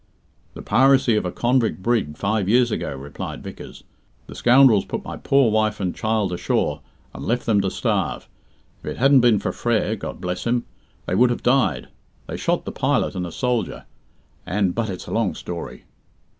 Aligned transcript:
"The 0.55 0.63
piracy 0.63 1.15
of 1.15 1.25
a 1.27 1.31
convict 1.31 1.83
brig 1.83 2.17
five 2.17 2.49
years 2.49 2.71
ago," 2.71 2.95
replied 2.95 3.43
Vickers. 3.43 3.83
"The 4.25 4.33
scoundrels 4.33 4.83
put 4.83 5.05
my 5.05 5.15
poor 5.15 5.51
wife 5.51 5.79
and 5.79 5.93
child 5.95 6.33
ashore, 6.33 6.81
and 7.13 7.23
left 7.23 7.45
them 7.45 7.61
to 7.61 7.69
starve. 7.69 8.27
If 8.81 8.89
it 8.89 8.97
hadn't 8.97 9.19
been 9.21 9.37
for 9.37 9.51
Frere 9.51 9.95
God 9.95 10.19
bless 10.19 10.47
him! 10.47 10.65
they 11.05 11.13
would 11.13 11.29
have 11.29 11.43
died. 11.43 11.89
They 12.25 12.35
shot 12.37 12.65
the 12.65 12.71
pilot 12.71 13.13
and 13.13 13.27
a 13.27 13.31
soldier 13.31 13.85
and 14.43 14.73
but 14.73 14.89
it's 14.89 15.05
a 15.05 15.11
long 15.11 15.35
story." 15.35 15.83